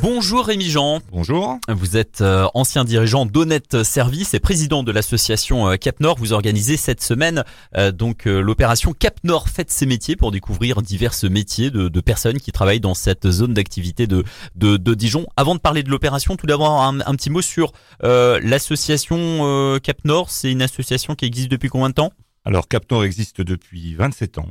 Bonjour 0.00 0.46
Rémi 0.46 0.70
Jean. 0.70 1.00
Bonjour. 1.10 1.58
Vous 1.68 1.96
êtes 1.96 2.20
euh, 2.20 2.46
ancien 2.54 2.84
dirigeant 2.84 3.26
d'Honnête 3.26 3.82
Service 3.82 4.34
et 4.34 4.40
président 4.40 4.82
de 4.82 4.92
l'association 4.92 5.68
euh, 5.68 5.76
Cap 5.76 6.00
Nord. 6.00 6.16
Vous 6.18 6.32
organisez 6.32 6.76
cette 6.76 7.02
semaine 7.02 7.44
euh, 7.76 7.90
donc 7.90 8.24
l'opération 8.24 8.92
Cap 8.92 9.18
Nord 9.24 9.48
faites 9.48 9.70
ses 9.70 9.86
métiers 9.86 10.16
pour 10.16 10.30
découvrir 10.30 10.82
divers 10.82 11.14
métiers 11.30 11.70
de, 11.70 11.88
de 11.88 12.00
personnes 12.00 12.38
qui 12.38 12.52
travaillent 12.52 12.80
dans 12.80 12.94
cette 12.94 13.30
zone 13.30 13.54
d'activité 13.54 14.06
de, 14.06 14.24
de, 14.54 14.76
de 14.76 14.94
Dijon. 14.94 15.26
Avant 15.36 15.54
de 15.54 15.60
parler 15.60 15.82
de 15.82 15.90
l'opération, 15.90 16.36
tout 16.36 16.46
d'abord 16.46 16.82
un, 16.82 17.00
un 17.00 17.14
petit 17.14 17.30
mot 17.30 17.42
sur 17.42 17.72
euh, 18.04 18.40
l'association 18.42 19.18
euh, 19.18 19.78
Cap 19.78 20.04
Nord. 20.04 20.30
C'est 20.30 20.52
une 20.52 20.62
association 20.62 21.14
qui 21.14 21.24
existe 21.24 21.50
depuis 21.50 21.68
combien 21.68 21.88
de 21.88 21.94
temps? 21.94 22.12
Alors 22.44 22.68
Capnor 22.68 23.04
existe 23.04 23.40
depuis 23.40 23.94
27 23.94 24.38
ans. 24.38 24.48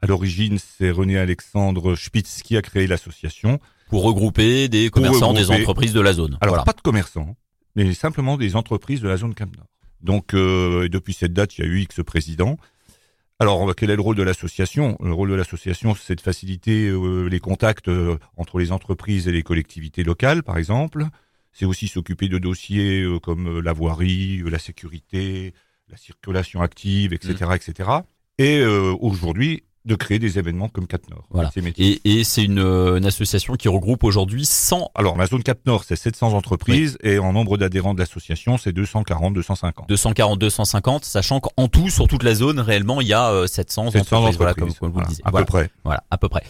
À 0.00 0.06
l'origine, 0.06 0.58
c'est 0.58 0.90
René 0.90 1.18
Alexandre 1.18 1.94
Spitz 1.94 2.42
qui 2.42 2.56
a 2.56 2.62
créé 2.62 2.86
l'association. 2.86 3.60
Pour 3.92 4.04
regrouper 4.04 4.68
des 4.68 4.88
commerçants, 4.88 5.34
des 5.34 5.50
entreprises 5.50 5.92
de 5.92 6.00
la 6.00 6.14
zone. 6.14 6.38
Alors 6.40 6.54
Voilà. 6.54 6.64
pas 6.64 6.72
de 6.72 6.80
commerçants, 6.80 7.36
mais 7.76 7.92
simplement 7.92 8.38
des 8.38 8.56
entreprises 8.56 9.02
de 9.02 9.08
la 9.08 9.18
zone 9.18 9.34
Cap 9.34 9.54
Nord. 9.54 9.66
Donc 10.00 10.32
euh, 10.32 10.88
depuis 10.88 11.12
cette 11.12 11.34
date, 11.34 11.58
il 11.58 11.64
y 11.64 11.68
a 11.68 11.70
eu 11.70 11.80
X 11.82 12.00
présidents. 12.04 12.56
Alors 13.38 13.74
quel 13.76 13.90
est 13.90 13.96
le 13.96 14.00
rôle 14.00 14.16
de 14.16 14.22
l'association? 14.22 14.96
Le 15.02 15.12
rôle 15.12 15.28
de 15.28 15.34
l'association, 15.34 15.94
c'est 15.94 16.14
de 16.14 16.22
faciliter 16.22 16.88
euh, 16.88 17.26
les 17.28 17.38
contacts 17.38 17.88
euh, 17.88 18.16
entre 18.38 18.58
les 18.58 18.72
entreprises 18.72 19.28
et 19.28 19.32
les 19.32 19.42
collectivités 19.42 20.04
locales, 20.04 20.42
par 20.42 20.56
exemple. 20.56 21.04
C'est 21.52 21.66
aussi 21.66 21.86
s'occuper 21.86 22.28
de 22.28 22.38
dossiers 22.38 23.02
euh, 23.02 23.18
comme 23.18 23.58
euh, 23.58 23.60
la 23.60 23.74
voirie, 23.74 24.40
euh, 24.40 24.48
la 24.48 24.58
sécurité, 24.58 25.52
la 25.90 25.98
circulation 25.98 26.62
active, 26.62 27.12
etc., 27.12 27.50
etc. 27.54 27.90
Et 28.38 28.60
euh, 28.60 28.94
aujourd'hui, 29.00 29.64
de 29.84 29.94
créer 29.94 30.18
des 30.18 30.38
événements 30.38 30.68
comme 30.68 30.86
Cap 30.86 31.02
Nord. 31.10 31.24
Voilà. 31.30 31.50
Et, 31.78 32.00
et 32.04 32.24
c'est 32.24 32.44
une, 32.44 32.58
euh, 32.60 32.96
une 32.98 33.06
association 33.06 33.54
qui 33.54 33.68
regroupe 33.68 34.04
aujourd'hui 34.04 34.44
100 34.46 34.90
Alors, 34.94 35.16
la 35.16 35.26
zone 35.26 35.42
Cap 35.42 35.58
Nord, 35.66 35.84
c'est 35.84 35.96
700 35.96 36.34
entreprises 36.34 36.98
et 37.02 37.18
en 37.18 37.32
nombre 37.32 37.56
d'adhérents 37.58 37.94
de 37.94 37.98
l'association, 37.98 38.58
c'est 38.58 38.72
240, 38.72 39.34
250. 39.34 39.88
240, 39.88 40.38
250, 40.38 41.04
sachant 41.04 41.40
qu'en 41.40 41.68
tout, 41.68 41.90
sur 41.90 42.06
toute 42.08 42.22
la 42.22 42.34
zone, 42.34 42.60
réellement, 42.60 43.00
il 43.00 43.08
y 43.08 43.12
a 43.12 43.30
euh, 43.30 43.46
700, 43.46 43.90
700 43.90 44.16
entreprises, 44.16 44.36
voilà, 44.36 44.52
entreprises, 44.52 44.78
comme, 44.78 44.88
comme 44.88 44.88
vous 44.90 44.94
voilà, 44.94 45.06
le 45.08 45.10
disiez. 45.10 45.24
à 45.26 45.30
Voilà, 45.30 45.46
peu 45.46 45.50
près. 45.52 45.70
voilà, 45.84 46.04
à 46.10 46.18
peu 46.18 46.28
près. 46.28 46.42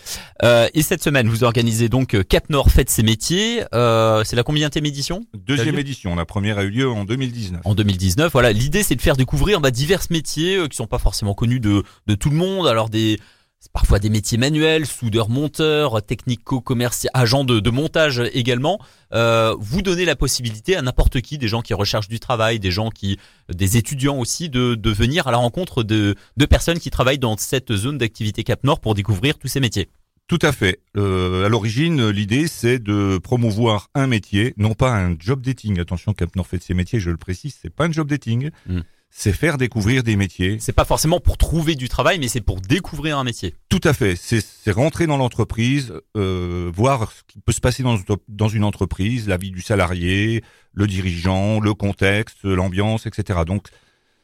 Euh, 0.43 0.69
et 0.75 0.83
cette 0.83 1.03
semaine, 1.03 1.29
vous 1.29 1.45
organisez 1.45 1.89
donc 1.89 2.15
euh, 2.15 2.23
Cap 2.23 2.51
Nord 2.51 2.71
fête 2.71 2.91
ses 2.91 3.03
métiers. 3.03 3.63
Euh, 3.75 4.25
c'est 4.25 4.37
la 4.37 4.43
combienième 4.43 4.71
édition 4.85 5.23
Deuxième 5.35 5.79
édition, 5.79 6.15
la 6.15 6.25
première 6.25 6.59
a 6.59 6.63
eu 6.65 6.71
lieu 6.71 6.89
en 6.91 7.05
2019. 7.05 7.63
en 7.65 7.75
2019. 7.75 8.31
Voilà, 8.33 8.53
l'idée 8.53 8.83
c'est 8.83 8.95
de 8.95 9.03
faire 9.03 9.17
découvrir 9.17 9.61
bah, 9.61 9.71
divers 9.71 10.03
métiers 10.11 10.57
euh, 10.57 10.69
qui 10.69 10.77
sont 10.77 10.87
pas 10.87 10.99
forcément 10.99 11.35
connus 11.35 11.61
de, 11.61 11.83
de 12.07 12.15
tout 12.15 12.31
le 12.31 12.37
monde. 12.37 12.67
Alors 12.67 12.89
des 12.89 13.19
c'est 13.63 13.71
parfois 13.71 14.01
des 14.01 14.11
métiers 14.11 14.39
manuels, 14.39 14.87
soudeurs, 14.87 15.29
monteurs, 15.29 16.03
technico-commerciaux, 16.03 17.09
agents 17.15 17.45
de, 17.45 17.61
de 17.61 17.71
montage 17.71 18.21
également. 18.35 18.81
Euh, 19.13 19.55
vous 19.61 19.83
donnez 19.83 20.05
la 20.05 20.17
possibilité 20.17 20.75
à 20.75 20.83
n'importe 20.83 21.21
qui, 21.21 21.39
des 21.39 21.47
gens 21.47 21.63
qui 21.63 21.73
recherchent 21.73 22.09
du 22.09 22.19
travail, 22.19 22.59
des 22.59 22.73
gens 22.73 22.91
qui, 22.91 23.21
des 23.49 23.77
étudiants 23.77 24.19
aussi, 24.19 24.49
de, 24.49 24.75
de 24.75 24.91
venir 24.91 25.29
à 25.29 25.31
la 25.31 25.37
rencontre 25.37 25.85
de, 25.85 26.17
de 26.37 26.47
personnes 26.47 26.81
qui 26.81 26.91
travaillent 26.91 27.21
dans 27.21 27.37
cette 27.37 27.73
zone 27.77 27.99
d'activité 27.99 28.43
Cap 28.43 28.65
Nord 28.65 28.81
pour 28.81 28.97
découvrir 28.97 29.39
tous 29.39 29.47
ces 29.47 29.61
métiers. 29.61 29.89
Tout 30.27 30.41
à 30.43 30.51
fait. 30.51 30.81
Euh, 30.97 31.47
à 31.47 31.49
l'origine, 31.49 32.11
l'idée, 32.11 32.49
c'est 32.49 32.81
de 32.81 33.19
promouvoir 33.19 33.91
un 33.95 34.09
métier, 34.09 34.55
non 34.57 34.75
pas 34.75 34.93
un 34.93 35.15
job 35.17 35.41
dating. 35.41 35.79
Attention, 35.79 36.15
Cap 36.15 36.35
Nord 36.35 36.49
fait 36.49 36.59
de 36.59 36.65
ses 36.65 36.75
métiers, 36.75 36.99
je 36.99 37.11
le 37.11 37.17
précise, 37.17 37.57
c'est 37.63 37.71
pas 37.71 37.85
un 37.85 37.93
job 37.93 38.09
dating. 38.09 38.51
Mm. 38.67 38.81
C'est 39.15 39.35
faire 39.35 39.59
découvrir 39.59 40.03
des 40.03 40.17
métiers. 40.17 40.57
C'est 40.59 40.73
pas 40.73 40.87
forcément 40.87 41.21
pour 41.21 41.37
trouver 41.37 41.75
du 41.75 41.91
travail, 41.91 42.19
mais 42.19 42.29
c'est 42.29 42.41
pour 42.41 42.63
découvrir 42.63 43.19
un 43.19 43.25
métier. 43.25 43.55
Tout 43.69 43.81
à 43.85 43.93
fait. 43.93 44.17
C'est 44.17 44.73
rentrer 44.73 45.07
dans 45.07 45.19
l'entreprise, 45.19 45.93
euh, 46.17 46.71
voir 46.75 47.13
ce 47.13 47.23
qui 47.29 47.39
peut 47.39 47.53
se 47.53 47.61
passer 47.61 47.83
dans, 47.83 47.99
dans 48.29 48.49
une 48.49 48.65
entreprise, 48.65 49.29
la 49.29 49.37
vie 49.37 49.51
du 49.51 49.61
salarié, 49.61 50.43
le 50.73 50.87
dirigeant, 50.87 51.61
le 51.61 51.75
contexte, 51.75 52.43
l'ambiance, 52.45 53.07
etc. 53.07 53.41
Donc, 53.47 53.69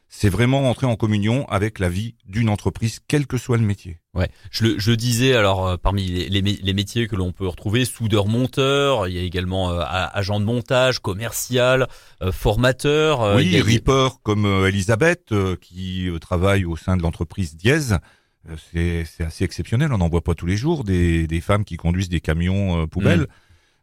c'est 0.08 0.28
vraiment 0.30 0.62
rentrer 0.62 0.86
en 0.86 0.96
communion 0.96 1.46
avec 1.48 1.78
la 1.78 1.88
vie 1.88 2.14
d'une 2.26 2.48
entreprise, 2.48 3.00
quel 3.08 3.26
que 3.26 3.36
soit 3.36 3.58
le 3.58 3.64
métier. 3.64 3.98
Ouais, 4.14 4.30
je 4.50 4.64
le 4.64 4.78
je 4.78 4.92
disais 4.92 5.34
alors 5.34 5.66
euh, 5.66 5.76
parmi 5.76 6.06
les, 6.06 6.28
les, 6.28 6.41
les 6.41 6.72
métiers 6.72 7.06
que 7.08 7.14
l'on 7.14 7.30
peut 7.32 7.46
retrouver, 7.46 7.84
soudeur 7.84 8.26
monteur, 8.26 9.06
il 9.06 9.14
y 9.14 9.18
a 9.18 9.22
également 9.22 9.70
euh, 9.70 9.82
agent 9.86 10.41
de 10.41 10.44
montage, 10.44 10.98
commercial, 11.00 11.88
euh, 12.22 12.32
formateur. 12.32 13.20
euh, 13.22 13.36
oui, 13.36 13.58
a- 13.60 13.62
Reaper 13.62 14.20
comme 14.22 14.47
euh, 14.47 14.68
Elisabeth, 14.68 15.32
euh, 15.32 15.56
qui 15.56 16.08
euh, 16.08 16.18
travaille 16.18 16.64
au 16.64 16.76
sein 16.76 16.97
de 16.97 17.02
l'entreprise 17.02 17.56
Diez. 17.56 17.98
C'est 18.72 19.04
assez 19.20 19.44
exceptionnel, 19.44 19.92
on 19.92 19.98
n'en 19.98 20.08
voit 20.08 20.24
pas 20.24 20.34
tous 20.34 20.47
les 20.47 20.56
jours, 20.56 20.82
des, 20.84 21.26
des 21.26 21.41
femmes 21.42 21.64
qui 21.64 21.76
conduisent 21.76 22.08
des 22.08 22.20
camions 22.20 22.82
euh, 22.82 22.86
poubelles. 22.86 23.26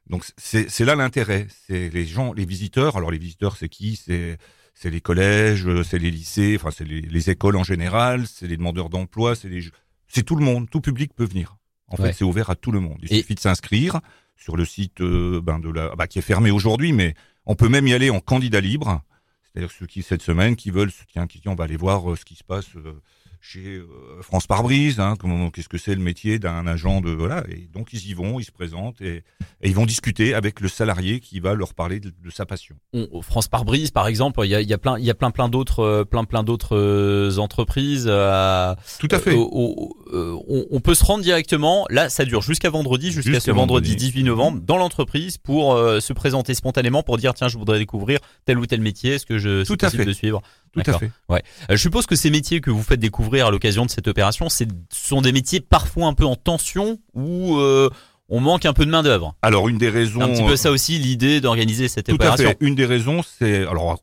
Donc 0.09 0.25
c'est 0.37 0.69
c'est 0.71 0.85
là 0.85 0.95
l'intérêt, 0.95 1.47
c'est 1.67 1.89
les 1.89 2.05
gens, 2.05 2.33
les 2.33 2.45
visiteurs. 2.45 2.97
Alors 2.97 3.11
les 3.11 3.19
visiteurs, 3.19 3.57
c'est 3.57 3.69
qui? 3.69 3.95
C'est 3.95 4.37
c'est 4.75 4.91
les 4.91 5.01
collèges, 5.01 5.65
euh, 5.65 5.83
c'est 5.83 5.97
les 5.97 6.11
lycées, 6.11 6.55
enfin 6.59 6.69
c'est 6.69 6.83
les, 6.85 7.01
les 7.01 7.29
écoles 7.31 7.55
en 7.55 7.63
général, 7.63 8.27
c'est 8.27 8.45
les 8.47 8.57
demandeurs 8.57 8.89
d'emploi, 8.89 9.33
c'est 9.35 9.49
les, 9.49 9.63
c'est 10.07 10.21
tout 10.23 10.35
le 10.35 10.45
monde, 10.45 10.69
tout 10.69 10.81
public 10.81 11.13
peut 11.15 11.25
venir. 11.25 11.57
En 11.87 11.95
Ouais. 11.97 12.07
fait, 12.09 12.13
c'est 12.13 12.23
ouvert 12.25 12.49
à 12.51 12.55
tout 12.55 12.71
le 12.71 12.79
monde. 12.79 12.97
Il 13.01 13.11
Et- 13.13 13.17
suffit 13.21 13.35
de 13.35 13.39
s'inscrire 13.39 14.01
sur 14.35 14.57
le 14.57 14.65
site 14.65 15.01
euh, 15.01 15.39
ben, 15.41 15.59
de 15.59 15.69
la, 15.69 15.95
bah, 15.95 16.07
qui 16.07 16.19
est 16.19 16.21
fermé 16.23 16.51
aujourd'hui, 16.51 16.91
mais 16.93 17.15
on 17.45 17.55
peut 17.55 17.69
même 17.69 17.87
y 17.87 17.93
aller 17.93 18.09
en 18.09 18.19
candidat 18.19 18.59
libre. 18.61 19.01
C'est-à-dire 19.43 19.71
ceux 19.71 19.85
qui 19.85 20.01
cette 20.03 20.21
semaine 20.21 20.55
qui 20.57 20.69
veulent, 20.71 20.91
tiens, 21.11 21.25
qui 21.27 21.37
disent, 21.39 21.47
on 21.47 21.55
va 21.55 21.63
aller 21.63 21.77
voir 21.77 22.11
euh, 22.11 22.15
ce 22.17 22.25
qui 22.25 22.35
se 22.35 22.43
passe 22.43 22.67
euh, 22.75 23.01
chez 23.47 23.75
euh, 23.75 23.85
France 24.21 24.47
Pare-Brise, 24.47 24.99
hein, 24.99 25.13
comment, 25.19 25.49
qu'est-ce 25.51 25.69
que 25.69 25.77
c'est 25.77 25.93
le 25.93 26.01
métier 26.01 26.39
d'un 26.39 26.65
agent 26.65 27.01
de 27.01 27.11
voilà. 27.11 27.43
Et 27.49 27.67
donc 27.73 27.93
ils 27.93 28.07
y 28.09 28.13
vont, 28.13 28.39
ils 28.39 28.43
se 28.43 28.51
présentent 28.51 29.01
et, 29.01 29.17
et 29.61 29.69
ils 29.69 29.75
vont 29.75 29.85
discuter 29.85 30.33
avec 30.33 30.59
le 30.61 30.67
salarié 30.67 31.19
qui 31.19 31.39
va 31.39 31.53
leur 31.53 31.73
parler 31.75 31.99
de, 31.99 32.09
de 32.09 32.29
sa 32.31 32.45
passion. 32.45 32.75
on- 32.93 33.21
France 33.21 33.47
par 33.47 33.63
brise 33.65 33.91
par 33.91 34.07
exemple, 34.07 34.41
il 34.43 34.49
y 34.49 34.55
a, 34.55 34.61
y 34.61 34.73
a 34.73 34.77
plein 34.77 34.97
il 34.97 35.05
y 35.05 35.09
a 35.11 35.13
plein 35.13 35.29
plein 35.31 35.47
d'autres 35.49 35.81
euh, 35.81 36.03
plein 36.05 36.23
plein 36.23 36.43
d'autres 36.43 36.75
euh, 36.75 37.37
entreprises. 37.37 38.05
euh, 38.09 38.73
Tout 38.99 39.07
à 39.11 39.19
fait. 39.19 39.31
euh, 39.35 39.37
au- 39.39 39.95
euh, 40.13 40.35
on, 40.47 40.65
on 40.71 40.79
peut 40.79 40.95
se 40.95 41.03
rendre 41.05 41.23
directement. 41.23 41.85
Là, 41.89 42.09
ça 42.09 42.25
dure 42.25 42.41
jusqu'à 42.41 42.69
vendredi, 42.69 43.11
jusqu'à 43.11 43.39
ce 43.39 43.51
vendredi, 43.51 43.89
vendredi. 43.89 43.95
18 43.95 44.23
novembre, 44.23 44.61
dans 44.61 44.77
l'entreprise 44.77 45.37
pour 45.37 45.73
euh, 45.75 45.99
se 45.99 46.13
présenter 46.13 46.53
spontanément 46.53 47.03
pour 47.03 47.17
dire 47.17 47.33
tiens, 47.33 47.47
je 47.47 47.57
voudrais 47.57 47.79
découvrir 47.79 48.19
tel 48.45 48.57
ou 48.57 48.65
tel 48.65 48.81
métier. 48.81 49.13
Est-ce 49.15 49.25
que 49.25 49.37
je 49.37 49.61
à 49.61 49.65
possible 49.65 50.03
fait. 50.03 50.05
de 50.09 50.13
suivre 50.13 50.41
Tout 50.83 50.91
à 50.91 50.97
fait. 50.99 51.11
Euh, 51.31 51.37
Je 51.69 51.75
suppose 51.77 52.05
que 52.05 52.15
ces 52.15 52.29
métiers 52.29 52.61
que 52.61 52.69
vous 52.71 52.83
faites 52.83 52.99
découvrir 52.99 53.47
à 53.47 53.51
l'occasion 53.51 53.85
de 53.85 53.89
cette 53.89 54.07
opération, 54.07 54.49
ce 54.49 54.65
sont 54.91 55.21
des 55.21 55.31
métiers 55.31 55.59
parfois 55.59 56.07
un 56.07 56.13
peu 56.13 56.25
en 56.25 56.35
tension 56.35 56.99
où 57.13 57.57
euh, 57.57 57.89
on 58.29 58.39
manque 58.39 58.65
un 58.65 58.73
peu 58.73 58.85
de 58.85 58.91
main 58.91 59.03
d'œuvre. 59.03 59.35
Alors 59.41 59.69
une 59.69 59.77
des 59.77 59.89
raisons. 59.89 60.21
Un 60.21 60.29
petit 60.29 60.43
peu 60.45 60.55
ça 60.55 60.71
aussi 60.71 60.97
l'idée 60.99 61.41
d'organiser 61.41 61.87
cette 61.87 62.07
Tout 62.07 62.13
à 62.13 62.15
opération. 62.15 62.49
fait. 62.49 62.57
Une 62.59 62.75
des 62.75 62.85
raisons, 62.85 63.21
c'est 63.23 63.65
alors 63.67 63.99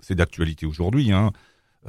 c'est 0.00 0.14
d'actualité 0.14 0.66
aujourd'hui. 0.66 1.12
Hein, 1.12 1.30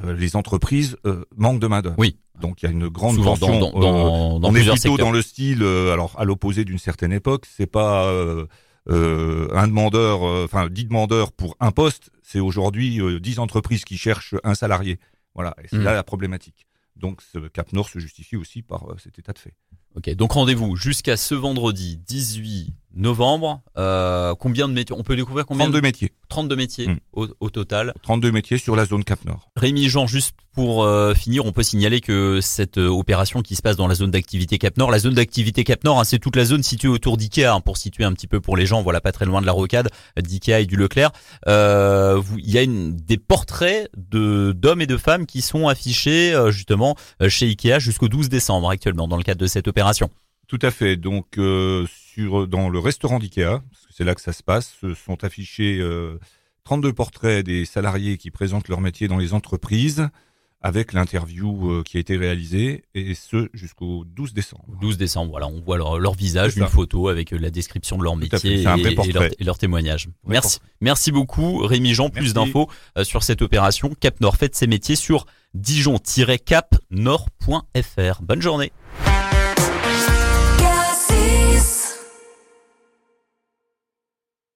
euh, 0.04 0.14
les 0.16 0.34
entreprises 0.36 0.96
euh, 1.06 1.24
manquent 1.36 1.60
de 1.60 1.66
main 1.66 1.82
d'œuvre. 1.82 1.96
Oui. 1.98 2.16
Donc 2.40 2.62
il 2.62 2.66
y 2.66 2.68
a 2.68 2.72
une 2.72 2.88
grande 2.88 3.14
Souvent 3.14 3.36
tension. 3.36 3.60
dans, 3.60 3.72
dans, 3.78 4.36
euh, 4.36 4.38
dans, 4.40 4.48
on 4.48 4.54
est 4.56 4.60
plutôt 4.60 4.76
secteurs. 4.76 4.98
dans 5.06 5.12
le 5.12 5.22
style, 5.22 5.62
euh, 5.62 5.92
alors 5.92 6.14
à 6.18 6.24
l'opposé 6.24 6.64
d'une 6.64 6.78
certaine 6.78 7.12
époque, 7.12 7.44
c'est 7.56 7.66
pas 7.70 8.04
euh, 8.06 8.42
euh, 8.42 8.46
un 8.88 9.66
demandeur, 9.68 10.26
euh, 10.26 10.44
enfin 10.44 10.68
dix 10.68 10.84
demandeurs 10.84 11.32
pour 11.32 11.56
un 11.60 11.70
poste, 11.70 12.10
c'est 12.22 12.40
aujourd'hui 12.40 13.00
euh, 13.00 13.18
dix 13.20 13.38
entreprises 13.38 13.84
qui 13.84 13.96
cherchent 13.96 14.34
un 14.44 14.54
salarié. 14.54 14.98
Voilà, 15.34 15.54
et 15.62 15.68
c'est 15.68 15.78
Mm. 15.78 15.84
là 15.84 15.94
la 15.94 16.02
problématique. 16.04 16.66
Donc 16.96 17.20
ce 17.32 17.38
Cap 17.48 17.72
Nord 17.72 17.88
se 17.88 17.98
justifie 17.98 18.36
aussi 18.36 18.62
par 18.62 18.90
euh, 18.90 18.96
cet 19.02 19.18
état 19.18 19.32
de 19.32 19.38
fait. 19.38 19.54
Ok, 19.96 20.10
donc 20.14 20.32
rendez-vous 20.32 20.76
jusqu'à 20.76 21.16
ce 21.16 21.34
vendredi 21.34 21.96
18 21.96 22.72
novembre. 22.96 23.62
Euh, 23.76 24.34
combien 24.34 24.68
de 24.68 24.72
métiers 24.72 24.94
On 24.98 25.02
peut 25.02 25.16
découvrir 25.16 25.46
combien 25.46 25.64
32 25.66 25.80
métiers, 25.80 26.12
32 26.28 26.56
métiers 26.56 26.88
Mm. 26.88 26.98
au, 27.12 27.28
au 27.40 27.50
total. 27.50 27.94
32 28.02 28.30
métiers 28.32 28.58
sur 28.58 28.76
la 28.76 28.84
zone 28.84 29.04
Cap 29.04 29.24
Nord. 29.24 29.48
Rémi 29.56 29.88
Jean, 29.88 30.06
juste 30.06 30.34
pour 30.52 30.84
euh, 30.84 31.14
finir, 31.14 31.44
on 31.44 31.52
peut 31.52 31.62
signaler 31.64 32.00
que 32.00 32.40
cette 32.40 32.78
euh, 32.78 32.86
opération 32.88 33.42
qui 33.42 33.56
se 33.56 33.62
passe 33.62 33.76
dans 33.76 33.88
la 33.88 33.94
zone 33.96 34.10
d'activité 34.12 34.58
Cap 34.58 34.76
Nord, 34.76 34.90
la 34.90 34.98
zone 35.00 35.14
d'activité 35.14 35.64
Cap 35.64 35.82
Nord, 35.82 35.98
hein, 35.98 36.04
c'est 36.04 36.18
toute 36.20 36.36
la 36.36 36.44
zone 36.44 36.62
située 36.62 36.88
autour 36.88 37.16
d'IKEA, 37.16 37.54
hein, 37.54 37.60
pour 37.60 37.76
situer 37.76 38.04
un 38.04 38.12
petit 38.12 38.28
peu 38.28 38.40
pour 38.40 38.56
les 38.56 38.66
gens, 38.66 38.82
voilà, 38.82 39.00
pas 39.00 39.10
très 39.12 39.24
loin 39.24 39.40
de 39.40 39.46
la 39.46 39.52
rocade 39.52 39.88
d'IKEA 40.20 40.60
et 40.60 40.66
du 40.66 40.76
Leclerc. 40.76 41.10
Euh, 41.48 42.22
Il 42.38 42.50
y 42.50 42.58
a 42.58 42.62
une, 42.62 42.94
des 42.94 43.16
portraits 43.18 43.90
de 43.96 44.52
d'hommes 44.52 44.80
et 44.80 44.86
de 44.86 44.96
femmes 44.96 45.26
qui 45.26 45.40
sont 45.42 45.66
affichés 45.66 46.32
euh, 46.34 46.50
justement 46.52 46.94
chez 47.28 47.46
IKEA 47.46 47.78
jusqu'au 47.80 48.08
12 48.08 48.28
décembre 48.28 48.68
actuellement 48.70 49.08
dans 49.08 49.16
le 49.16 49.22
cadre 49.24 49.40
de 49.40 49.46
cette 49.46 49.66
opération. 49.66 50.08
Tout 50.46 50.58
à 50.62 50.70
fait. 50.70 50.96
Donc 50.96 51.38
euh, 51.38 51.86
sur 52.14 52.46
dans 52.46 52.68
le 52.68 52.78
restaurant 52.78 53.18
d'IKEA, 53.18 53.62
parce 53.70 53.86
que 53.86 53.92
c'est 53.92 54.04
là 54.04 54.14
que 54.14 54.20
ça 54.20 54.32
se 54.32 54.42
passe, 54.42 54.74
se 54.80 54.94
sont 54.94 55.24
affichés 55.24 55.78
euh, 55.80 56.18
32 56.64 56.92
portraits 56.92 57.44
des 57.44 57.64
salariés 57.64 58.18
qui 58.18 58.30
présentent 58.30 58.68
leur 58.68 58.80
métier 58.80 59.08
dans 59.08 59.18
les 59.18 59.34
entreprises, 59.34 60.08
avec 60.60 60.92
l'interview 60.92 61.70
euh, 61.70 61.82
qui 61.82 61.96
a 61.96 62.00
été 62.00 62.16
réalisée, 62.16 62.84
et 62.94 63.14
ce 63.14 63.48
jusqu'au 63.52 64.04
12 64.04 64.32
décembre. 64.32 64.64
12 64.80 64.96
décembre, 64.96 65.30
voilà, 65.30 65.48
on 65.48 65.60
voit 65.60 65.76
leur, 65.76 65.98
leur 65.98 66.14
visage, 66.14 66.56
une 66.56 66.66
photo 66.66 67.08
avec 67.08 67.32
euh, 67.32 67.38
la 67.38 67.50
description 67.50 67.98
de 67.98 68.04
leur 68.04 68.16
métier 68.16 68.52
et, 68.52 68.60
et 68.60 68.64
leur, 68.64 68.94
portrait. 68.94 69.30
et 69.38 69.44
leur 69.44 69.58
témoignage. 69.58 70.08
Merci, 70.26 70.60
merci 70.80 71.12
beaucoup 71.12 71.58
Rémi 71.58 71.94
Jean. 71.94 72.10
Plus 72.10 72.32
d'infos 72.32 72.68
sur 73.02 73.22
cette 73.22 73.42
opération 73.42 73.94
Cap 73.98 74.20
Nord 74.20 74.36
faites 74.36 74.54
ses 74.54 74.66
métiers 74.66 74.96
sur 74.96 75.26
dijon-cap-nord.fr. 75.54 78.22
Bonne 78.22 78.42
journée. 78.42 78.72